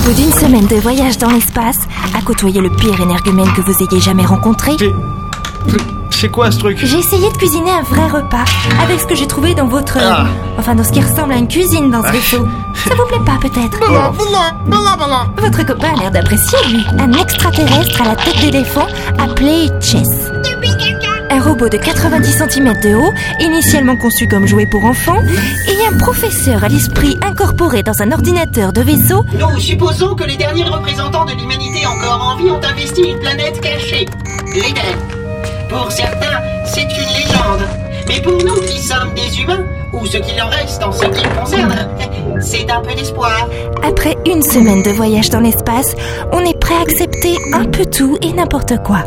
bout 0.00 0.12
d'une 0.12 0.32
semaine 0.32 0.66
de 0.66 0.76
voyage 0.76 1.18
dans 1.18 1.30
l'espace, 1.30 1.78
à 2.16 2.22
côtoyer 2.22 2.60
le 2.60 2.70
pire 2.70 3.00
énergumène 3.00 3.50
que 3.52 3.60
vous 3.60 3.82
ayez 3.82 4.00
jamais 4.00 4.24
rencontré, 4.24 4.72
C'est. 4.78 4.92
C'est 6.10 6.28
quoi 6.28 6.50
ce 6.50 6.58
truc? 6.58 6.76
J'ai 6.82 6.98
essayé 6.98 7.30
de 7.30 7.36
cuisiner 7.36 7.70
un 7.70 7.82
vrai 7.82 8.06
repas 8.06 8.44
avec 8.82 9.00
ce 9.00 9.06
que 9.06 9.14
j'ai 9.14 9.26
trouvé 9.26 9.54
dans 9.54 9.66
votre... 9.66 9.96
Ah. 9.98 10.26
Enfin, 10.58 10.74
dans 10.74 10.84
ce 10.84 10.92
qui 10.92 11.00
ressemble 11.00 11.32
à 11.32 11.36
une 11.36 11.48
cuisine 11.48 11.90
dans 11.90 12.02
ce 12.02 12.12
vaisseau. 12.12 12.46
Ça 12.74 12.94
vous 12.94 13.06
plaît 13.06 13.24
pas, 13.24 13.38
peut-être? 13.40 13.78
Votre 15.38 15.64
copain 15.64 15.88
a 15.96 16.00
l'air 16.00 16.10
d'apprécier, 16.10 16.58
lui. 16.68 16.84
Un 16.98 17.12
extraterrestre 17.12 18.02
à 18.02 18.08
la 18.08 18.16
tête 18.16 18.38
d'éléphant 18.40 18.86
appelé 19.18 19.68
Chess. 19.80 20.30
Un 21.40 21.42
robot 21.42 21.70
de 21.70 21.78
90 21.78 22.42
cm 22.50 22.80
de 22.82 22.94
haut, 22.94 23.14
initialement 23.40 23.96
conçu 23.96 24.28
comme 24.28 24.46
jouet 24.46 24.66
pour 24.66 24.84
enfants, 24.84 25.22
et 25.68 25.86
un 25.90 25.96
professeur 25.96 26.64
à 26.64 26.68
l'esprit 26.68 27.18
incorporé 27.22 27.82
dans 27.82 28.02
un 28.02 28.12
ordinateur 28.12 28.74
de 28.74 28.82
vaisseau 28.82 29.24
Nous 29.32 29.58
supposons 29.58 30.14
que 30.14 30.24
les 30.24 30.36
derniers 30.36 30.64
représentants 30.64 31.24
de 31.24 31.32
l'humanité 31.32 31.86
encore 31.86 32.22
en 32.22 32.36
vie 32.36 32.50
ont 32.50 32.60
investi 32.62 33.12
une 33.12 33.18
planète 33.20 33.58
cachée, 33.62 34.04
l'Éden. 34.52 34.98
Pour 35.70 35.90
certains, 35.90 36.42
c'est 36.66 36.82
une 36.82 37.14
légende. 37.16 37.66
Mais 38.06 38.20
pour 38.20 38.44
nous 38.44 38.60
qui 38.60 38.78
sommes 38.78 39.14
des 39.14 39.40
humains, 39.40 39.64
ou 39.94 40.04
ce 40.04 40.18
qu'il 40.18 40.42
en 40.42 40.48
reste 40.50 40.82
en 40.82 40.92
ce 40.92 41.06
qui 41.06 41.26
me 41.26 41.40
concerne, 41.40 41.88
c'est 42.42 42.70
un 42.70 42.82
peu 42.82 42.94
d'espoir. 42.94 43.48
Après 43.82 44.14
une 44.26 44.42
semaine 44.42 44.82
de 44.82 44.90
voyage 44.90 45.30
dans 45.30 45.40
l'espace, 45.40 45.96
on 46.32 46.40
est 46.40 46.60
prêt 46.60 46.74
à 46.74 46.82
accepter 46.82 47.34
un 47.54 47.64
peu 47.64 47.86
tout 47.86 48.18
et 48.20 48.30
n'importe 48.34 48.82
quoi. 48.82 49.04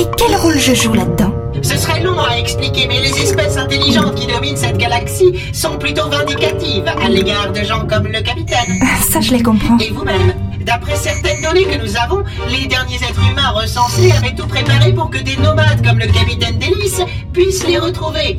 Et 0.00 0.04
quel 0.18 0.34
rôle 0.36 0.58
je 0.58 0.74
joue 0.74 0.92
là-dedans? 0.92 1.32
Ce 1.66 1.76
serait 1.76 2.00
long 2.00 2.16
à 2.20 2.38
expliquer, 2.38 2.86
mais 2.86 3.00
les 3.00 3.10
espèces 3.10 3.56
intelligentes 3.56 4.14
qui 4.14 4.28
dominent 4.28 4.56
cette 4.56 4.78
galaxie 4.78 5.32
sont 5.52 5.76
plutôt 5.78 6.08
vindicatives 6.08 6.86
à 6.86 7.08
l'égard 7.08 7.50
de 7.52 7.64
gens 7.64 7.84
comme 7.88 8.06
le 8.06 8.20
capitaine. 8.22 8.78
Ça, 9.10 9.20
je 9.20 9.32
les 9.32 9.42
comprends. 9.42 9.76
Et 9.78 9.90
vous-même? 9.90 10.45
D'après 10.66 10.96
certaines 10.96 11.40
données 11.42 11.64
que 11.64 11.80
nous 11.80 11.96
avons, 11.96 12.24
les 12.50 12.66
derniers 12.66 12.96
êtres 12.96 13.22
humains 13.30 13.50
recensés 13.50 14.10
avaient 14.10 14.34
tout 14.34 14.48
préparé 14.48 14.92
pour 14.92 15.08
que 15.10 15.18
des 15.18 15.36
nomades 15.36 15.80
comme 15.86 16.00
le 16.00 16.08
capitaine 16.08 16.58
Delis 16.58 17.04
puissent 17.32 17.64
les 17.68 17.78
retrouver. 17.78 18.36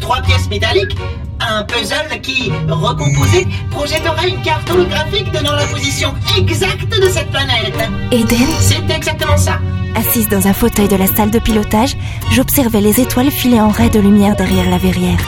Trois 0.00 0.20
pièces 0.22 0.48
métalliques, 0.50 0.96
un 1.38 1.62
puzzle 1.62 2.20
qui, 2.20 2.50
recomposé, 2.68 3.46
projetterait 3.70 4.28
une 4.30 4.42
carte 4.42 4.68
holographique 4.68 5.30
donnant 5.32 5.54
la 5.54 5.66
position 5.66 6.12
exacte 6.36 6.90
de 7.00 7.08
cette 7.08 7.30
planète. 7.30 7.74
Eden, 8.10 8.48
C'est 8.58 8.92
exactement 8.92 9.36
ça. 9.36 9.60
assise 9.94 10.28
dans 10.28 10.48
un 10.48 10.52
fauteuil 10.52 10.88
de 10.88 10.96
la 10.96 11.06
salle 11.06 11.30
de 11.30 11.38
pilotage, 11.38 11.96
j'observais 12.32 12.80
les 12.80 13.00
étoiles 13.00 13.30
filer 13.30 13.60
en 13.60 13.68
raies 13.68 13.88
de 13.90 14.00
lumière 14.00 14.34
derrière 14.34 14.68
la 14.68 14.78
verrière. 14.78 15.20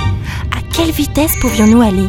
À 0.51 0.61
quelle 0.73 0.91
vitesse 0.91 1.33
pouvions-nous 1.41 1.81
aller? 1.83 2.09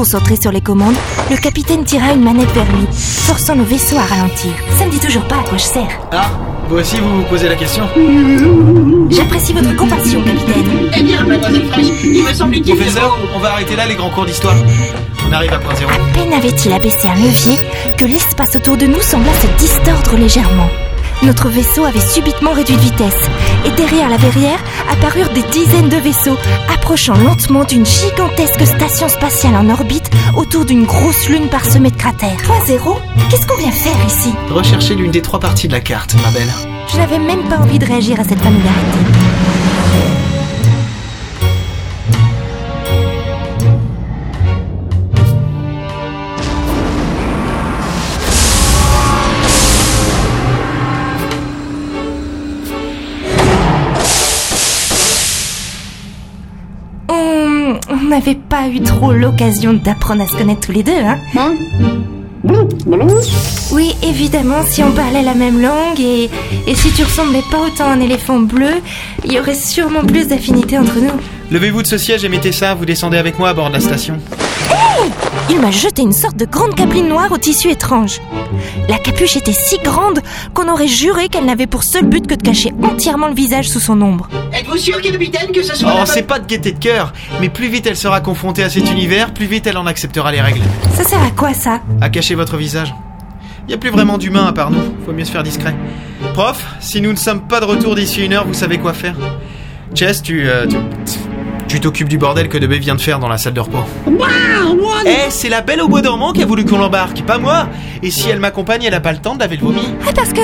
Concentré 0.00 0.36
sur 0.40 0.50
les 0.50 0.62
commandes, 0.62 0.94
le 1.30 1.36
capitaine 1.36 1.84
tira 1.84 2.14
une 2.14 2.24
manette 2.24 2.50
vers 2.52 2.64
lui, 2.64 2.86
forçant 2.90 3.54
le 3.54 3.64
vaisseau 3.64 3.98
à 3.98 4.06
ralentir. 4.06 4.50
Ça 4.78 4.86
me 4.86 4.90
dit 4.90 4.98
toujours 4.98 5.24
pas 5.24 5.34
à 5.34 5.42
quoi 5.42 5.58
je 5.58 5.64
sers. 5.64 5.90
Ah, 6.10 6.30
vous 6.70 6.76
aussi 6.78 6.96
vous 6.96 7.18
vous 7.18 7.24
posez 7.24 7.50
la 7.50 7.54
question 7.54 7.84
J'apprécie 9.10 9.52
votre 9.52 9.76
compassion, 9.76 10.22
capitaine. 10.22 10.90
Eh 10.96 11.02
bien, 11.02 11.22
mademoiselle 11.22 11.66
il 12.02 12.24
me 12.24 12.32
semble 12.32 12.56
utile 12.56 12.76
Professeur, 12.76 13.14
on 13.36 13.40
va 13.40 13.52
arrêter 13.52 13.76
là 13.76 13.84
les 13.84 13.94
grands 13.94 14.08
cours 14.08 14.24
d'histoire. 14.24 14.56
On 15.28 15.32
arrive 15.34 15.52
à 15.52 15.58
point 15.58 15.74
zéro. 15.74 15.90
À 15.90 16.14
peine 16.14 16.32
avait-il 16.32 16.72
abaissé 16.72 17.06
un 17.06 17.16
levier 17.16 17.58
que 17.98 18.06
l'espace 18.06 18.56
autour 18.56 18.78
de 18.78 18.86
nous 18.86 19.02
sembla 19.02 19.34
se 19.34 19.48
distordre 19.58 20.16
légèrement. 20.16 20.70
Notre 21.22 21.48
vaisseau 21.48 21.84
avait 21.84 22.00
subitement 22.00 22.52
réduit 22.52 22.76
de 22.76 22.80
vitesse, 22.80 23.28
et 23.66 23.70
derrière 23.72 24.08
la 24.08 24.16
verrière 24.16 24.58
apparurent 24.90 25.28
des 25.30 25.42
dizaines 25.52 25.90
de 25.90 25.96
vaisseaux, 25.96 26.38
approchant 26.72 27.14
lentement 27.14 27.64
d'une 27.64 27.84
gigantesque 27.84 28.64
station 28.66 29.08
spatiale 29.08 29.54
en 29.54 29.68
orbite 29.68 30.10
autour 30.34 30.64
d'une 30.64 30.84
grosse 30.84 31.28
lune 31.28 31.48
parsemée 31.48 31.90
de 31.90 31.96
cratères. 31.96 32.40
Point 32.44 32.64
zéro 32.64 32.98
Qu'est-ce 33.30 33.46
qu'on 33.46 33.58
vient 33.58 33.70
faire 33.70 34.06
ici? 34.06 34.32
Recherchez 34.50 34.94
l'une 34.94 35.10
des 35.10 35.22
trois 35.22 35.40
parties 35.40 35.68
de 35.68 35.72
la 35.72 35.80
carte, 35.80 36.14
ma 36.22 36.30
belle. 36.30 36.52
Je 36.92 36.96
n'avais 36.96 37.18
même 37.18 37.48
pas 37.48 37.58
envie 37.58 37.78
de 37.78 37.84
réagir 37.84 38.18
à 38.18 38.24
cette 38.24 38.40
familiarité. 38.40 38.98
On 57.90 58.08
n'avait 58.08 58.36
pas 58.36 58.68
eu 58.68 58.80
trop 58.80 59.12
l'occasion 59.12 59.72
d'apprendre 59.72 60.22
à 60.22 60.26
se 60.26 60.36
connaître 60.36 60.60
tous 60.60 60.72
les 60.72 60.82
deux, 60.84 60.92
hein 60.92 61.18
Oui, 63.72 63.94
évidemment, 64.02 64.62
si 64.64 64.82
on 64.82 64.92
parlait 64.92 65.22
la 65.22 65.34
même 65.34 65.60
langue 65.60 66.00
et, 66.00 66.30
et 66.66 66.74
si 66.74 66.92
tu 66.92 67.02
ressemblais 67.02 67.42
pas 67.50 67.58
autant 67.58 67.86
à 67.86 67.92
un 67.94 68.00
éléphant 68.00 68.38
bleu, 68.38 68.70
il 69.24 69.32
y 69.32 69.40
aurait 69.40 69.54
sûrement 69.54 70.04
plus 70.04 70.28
d'affinité 70.28 70.78
entre 70.78 70.98
nous. 70.98 71.20
Levez-vous 71.50 71.82
de 71.82 71.86
ce 71.88 71.98
siège 71.98 72.24
et 72.24 72.28
mettez 72.28 72.52
ça, 72.52 72.74
vous 72.74 72.86
descendez 72.86 73.18
avec 73.18 73.38
moi 73.38 73.48
à 73.50 73.54
bord 73.54 73.68
de 73.68 73.74
la 73.74 73.80
station. 73.80 74.18
Il 75.48 75.58
m'a 75.60 75.70
jeté 75.70 76.02
une 76.02 76.12
sorte 76.12 76.36
de 76.36 76.44
grande 76.44 76.74
capeline 76.74 77.08
noire 77.08 77.30
au 77.32 77.38
tissu 77.38 77.70
étrange. 77.70 78.20
La 78.88 78.98
capuche 78.98 79.36
était 79.36 79.52
si 79.52 79.78
grande 79.78 80.20
qu'on 80.54 80.68
aurait 80.70 80.86
juré 80.88 81.28
qu'elle 81.28 81.44
n'avait 81.46 81.66
pour 81.66 81.82
seul 81.82 82.04
but 82.04 82.26
que 82.26 82.34
de 82.34 82.42
cacher 82.42 82.72
entièrement 82.82 83.28
le 83.28 83.34
visage 83.34 83.68
sous 83.68 83.80
son 83.80 84.00
ombre. 84.00 84.28
Êtes-vous 84.52 84.76
sûr, 84.76 85.00
capitaine, 85.00 85.50
que 85.52 85.62
ce 85.62 85.74
soit 85.76 85.92
Oh, 85.94 86.02
c'est 86.06 86.22
pas 86.22 86.38
de 86.38 86.46
gaieté 86.46 86.72
de 86.72 86.78
cœur, 86.78 87.12
mais 87.40 87.48
plus 87.48 87.68
vite 87.68 87.86
elle 87.86 87.96
sera 87.96 88.20
confrontée 88.20 88.62
à 88.62 88.70
cet 88.70 88.90
univers, 88.90 89.32
plus 89.34 89.46
vite 89.46 89.66
elle 89.66 89.76
en 89.78 89.86
acceptera 89.86 90.30
les 90.32 90.40
règles. 90.40 90.62
Ça 90.94 91.04
sert 91.04 91.22
à 91.22 91.30
quoi 91.30 91.52
ça? 91.54 91.80
À 92.00 92.08
cacher 92.10 92.34
votre 92.34 92.56
visage. 92.56 92.94
Y 93.68 93.74
a 93.74 93.78
plus 93.78 93.90
vraiment 93.90 94.18
d'humains 94.18 94.46
à 94.46 94.52
part 94.52 94.70
nous, 94.70 94.82
faut 95.04 95.12
mieux 95.12 95.24
se 95.24 95.30
faire 95.32 95.42
discret. 95.42 95.74
Prof, 96.34 96.64
si 96.80 97.00
nous 97.00 97.12
ne 97.12 97.16
sommes 97.18 97.42
pas 97.42 97.60
de 97.60 97.64
retour 97.64 97.94
d'ici 97.94 98.24
une 98.24 98.32
heure, 98.32 98.46
vous 98.46 98.54
savez 98.54 98.78
quoi 98.78 98.92
faire? 98.92 99.14
Chess, 99.94 100.22
tu. 100.22 100.48
euh, 100.48 100.66
tu- 100.66 100.76
tu 101.70 101.78
t'occupes 101.78 102.08
du 102.08 102.18
bordel 102.18 102.48
que 102.48 102.58
Debé 102.58 102.80
vient 102.80 102.96
de 102.96 103.00
faire 103.00 103.20
dans 103.20 103.28
la 103.28 103.38
salle 103.38 103.52
de 103.52 103.60
repos. 103.60 103.84
Eh, 105.06 105.30
c'est 105.30 105.48
la 105.48 105.60
belle 105.60 105.80
au 105.80 105.86
bois 105.86 106.02
dormant 106.02 106.32
qui 106.32 106.42
a 106.42 106.46
voulu 106.46 106.64
qu'on 106.64 106.78
l'embarque, 106.78 107.22
pas 107.22 107.38
moi 107.38 107.68
Et 108.02 108.10
si 108.10 108.28
elle 108.28 108.40
m'accompagne, 108.40 108.82
elle 108.82 108.94
a 108.94 108.98
pas 108.98 109.12
le 109.12 109.18
temps 109.18 109.36
de 109.36 109.40
laver 109.40 109.56
le 109.56 109.62
vomi 109.62 109.82
Ah, 110.04 110.10
parce 110.12 110.32
que. 110.32 110.40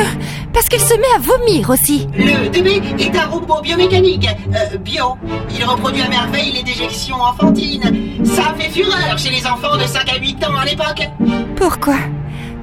Parce 0.53 0.69
qu'elle 0.69 0.81
se 0.81 0.95
met 0.95 1.17
à 1.17 1.19
vomir 1.19 1.69
aussi. 1.69 2.07
Le 2.17 2.49
DB 2.49 2.81
est 3.01 3.17
un 3.17 3.27
robot 3.27 3.61
biomécanique, 3.61 4.29
euh, 4.55 4.79
bio. 4.79 5.17
Il 5.59 5.65
reproduit 5.65 6.03
à 6.03 6.09
merveille 6.09 6.53
les 6.53 6.63
déjections 6.63 7.21
enfantines. 7.21 7.93
Ça 8.25 8.55
fait 8.57 8.71
fureur 8.71 9.19
chez 9.19 9.31
les 9.31 9.45
enfants 9.47 9.77
de 9.77 9.83
5 9.83 10.09
à 10.09 10.19
8 10.21 10.45
ans 10.45 10.57
à 10.57 10.65
l'époque. 10.65 11.09
Pourquoi? 11.57 11.97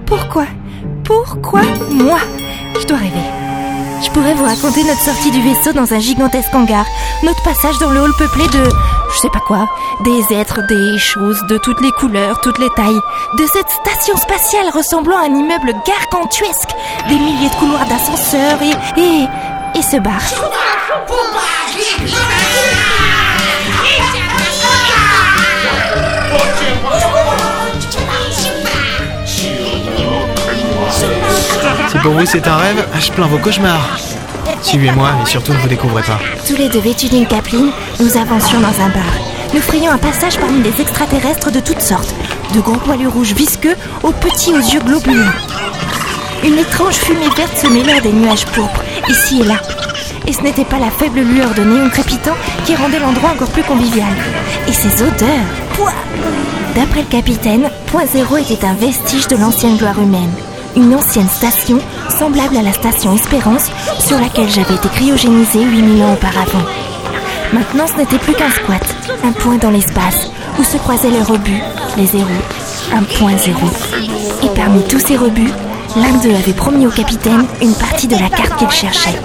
Pourquoi? 0.06 0.46
Pourquoi 1.04 1.64
moi? 1.92 2.20
Je 2.80 2.88
dois 2.88 2.98
rêver. 2.98 3.33
Je 4.04 4.10
pourrais 4.12 4.34
vous 4.34 4.44
raconter 4.44 4.84
notre 4.84 5.00
sortie 5.00 5.32
du 5.32 5.42
vaisseau 5.42 5.72
dans 5.74 5.94
un 5.94 6.00
gigantesque 6.00 6.54
hangar, 6.54 6.86
notre 7.24 7.42
passage 7.44 7.78
dans 7.80 7.90
le 7.90 8.02
hall 8.02 8.12
peuplé 8.18 8.46
de... 8.48 8.70
je 9.14 9.20
sais 9.20 9.30
pas 9.30 9.40
quoi, 9.40 9.68
des 10.04 10.36
êtres, 10.36 10.60
des 10.68 10.98
choses, 11.00 11.42
de 11.48 11.58
toutes 11.58 11.82
les 11.82 11.92
couleurs, 11.92 12.40
toutes 12.42 12.60
les 12.60 12.70
tailles, 12.72 13.00
de 13.38 13.46
cette 13.54 13.70
station 13.70 14.18
spatiale 14.18 14.70
ressemblant 14.74 15.18
à 15.18 15.24
un 15.26 15.36
immeuble 15.36 15.74
gargantuesque, 15.88 16.76
des 17.08 17.16
milliers 17.16 17.50
de 17.50 17.56
couloirs 17.56 17.86
d'ascenseurs 17.88 18.60
et... 18.62 19.00
et... 19.02 19.80
et 19.80 19.82
ce 19.82 19.98
bar. 19.98 20.22
Pour 32.04 32.14
vous 32.14 32.26
c'est 32.26 32.48
un 32.48 32.58
rêve, 32.58 32.86
je 33.00 33.12
plains 33.12 33.28
vos 33.28 33.38
cauchemars. 33.38 33.98
Suivez-moi 34.62 35.10
et 35.22 35.26
surtout 35.26 35.54
ne 35.54 35.58
vous 35.60 35.70
découvrez 35.70 36.04
pas. 36.04 36.20
Tous 36.46 36.56
les 36.58 36.68
deux 36.68 36.82
vêtus 36.82 37.08
d'une 37.08 37.26
capeline, 37.26 37.72
nous 38.00 38.18
avancions 38.18 38.60
dans 38.60 38.82
un 38.82 38.90
bar. 38.90 39.14
Nous 39.54 39.62
ferions 39.62 39.92
un 39.92 39.98
passage 39.98 40.38
parmi 40.38 40.62
des 40.62 40.82
extraterrestres 40.82 41.52
de 41.52 41.62
toutes 41.62 41.82
sortes, 41.82 42.14
de 42.54 42.60
gros 42.60 42.76
poilus 42.76 43.08
rouges 43.08 43.34
visqueux 43.34 43.76
aux 44.04 44.12
petits 44.12 44.52
aux 44.52 44.60
yeux 44.60 44.82
globuleux. 44.82 45.32
Une 46.44 46.58
étrange 46.58 46.96
fumée 46.96 47.30
verte 47.38 47.58
se 47.58 47.68
mêlait 47.68 47.98
à 47.98 48.02
des 48.02 48.12
nuages 48.12 48.46
pourpres, 48.48 48.84
ici 49.08 49.42
et 49.42 49.46
là. 49.46 49.62
Et 50.28 50.34
ce 50.34 50.42
n'était 50.42 50.66
pas 50.66 50.80
la 50.80 50.92
faible 50.92 51.22
lueur 51.22 51.54
de 51.54 51.64
néon 51.64 51.90
crépitant 51.90 52.36
qui 52.66 52.76
rendait 52.76 53.00
l'endroit 53.00 53.32
encore 53.32 53.52
plus 53.52 53.64
convivial. 53.64 54.14
Et 54.68 54.74
ces 54.74 55.02
odeurs 55.02 55.30
D'après 56.76 57.02
le 57.02 57.08
capitaine, 57.08 57.70
Point 57.88 58.08
Zéro 58.08 58.38
était 58.38 58.66
un 58.66 58.74
vestige 58.74 59.28
de 59.28 59.38
l'ancienne 59.38 59.78
gloire 59.78 60.00
humaine. 60.02 60.32
Une 60.76 60.96
ancienne 60.96 61.30
station, 61.30 61.78
semblable 62.10 62.58
à 62.58 62.64
la 62.64 62.74
station 62.74 63.14
Espérance, 63.14 63.70
sur 64.00 64.20
laquelle 64.20 64.50
j'avais 64.50 64.74
été 64.74 64.90
cryogénisée 64.90 65.64
8000 65.64 66.04
ans 66.04 66.14
auparavant. 66.14 66.66
Maintenant, 67.54 67.86
ce 67.86 67.98
n'était 67.98 68.18
plus 68.18 68.34
qu'un 68.34 68.50
squat, 68.50 68.84
un 69.24 69.32
point 69.32 69.58
dans 69.58 69.70
l'espace, 69.70 70.32
où 70.58 70.64
se 70.64 70.78
croisaient 70.78 71.12
les 71.12 71.22
rebuts, 71.22 71.62
les 71.96 72.08
zéros, 72.08 72.28
un 72.92 73.04
point 73.04 73.38
zéro. 73.38 73.68
Et 74.44 74.50
parmi 74.56 74.82
tous 74.84 75.00
ces 75.00 75.16
rebuts, 75.16 75.52
l'un 75.96 76.14
d'eux 76.24 76.36
avait 76.36 76.54
promis 76.54 76.88
au 76.88 76.92
capitaine 76.92 77.46
une 77.62 77.76
partie 77.76 78.08
de 78.08 78.16
la 78.16 78.30
carte 78.30 78.58
qu'il 78.58 78.72
cherchait. 78.72 79.20